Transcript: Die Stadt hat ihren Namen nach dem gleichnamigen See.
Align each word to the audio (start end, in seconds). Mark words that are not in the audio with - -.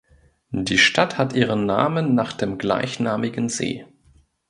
Die 0.49 0.79
Stadt 0.79 1.19
hat 1.19 1.33
ihren 1.33 1.67
Namen 1.67 2.15
nach 2.15 2.33
dem 2.33 2.57
gleichnamigen 2.57 3.49
See. 3.49 3.85